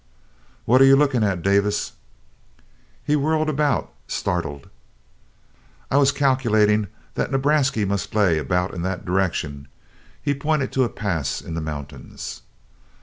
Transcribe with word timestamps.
"What 0.65 0.81
are 0.81 0.85
you 0.85 0.95
looking 0.95 1.23
at, 1.23 1.43
Davis?" 1.43 1.91
He 3.03 3.15
whirled 3.15 3.49
about, 3.49 3.93
startled. 4.07 4.67
"I 5.91 5.97
was 5.97 6.11
calc'latin' 6.11 6.87
that 7.13 7.29
Nebrasky 7.31 7.85
must 7.85 8.15
lay 8.15 8.41
'bout 8.41 8.73
in 8.73 8.81
that 8.81 9.05
direction." 9.05 9.67
He 10.19 10.33
pointed 10.33 10.71
to 10.71 10.83
a 10.85 10.89
pass 10.89 11.39
in 11.39 11.53
the 11.53 11.61
mountains. 11.61 12.41